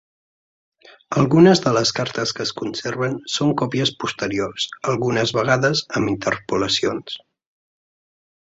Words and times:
Algunes 1.23 1.59
de 1.65 1.73
les 1.77 1.91
cartes 1.99 2.33
que 2.37 2.43
es 2.45 2.53
conserven 2.61 3.13
són 3.35 3.53
còpies 3.63 3.93
posteriors, 4.05 4.67
algunes 4.95 5.35
vegades 5.41 5.85
amb 6.01 6.13
interpolacions. 6.17 7.21